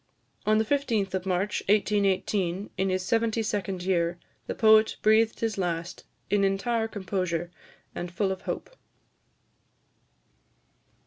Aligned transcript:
On 0.47 0.57
the 0.57 0.65
15th 0.65 1.13
of 1.13 1.27
March 1.27 1.61
1818, 1.69 2.71
in 2.75 2.89
his 2.89 3.05
seventy 3.05 3.43
second 3.43 3.83
year, 3.83 4.17
the 4.47 4.55
poet 4.55 4.97
breathed 5.03 5.41
his 5.41 5.59
last, 5.59 6.05
in 6.31 6.43
entire 6.43 6.87
composure, 6.87 7.51
and 7.93 8.11
full 8.11 8.31
of 8.31 8.41
hope. 8.41 8.75